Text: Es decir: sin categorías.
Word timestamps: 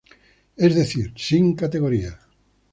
Es 0.55 0.73
decir: 0.73 1.13
sin 1.15 1.55
categorías. 1.55 2.17